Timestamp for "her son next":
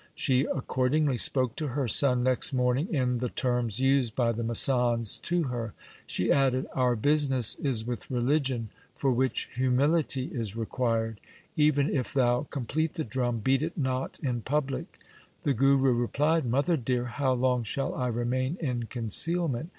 1.67-2.53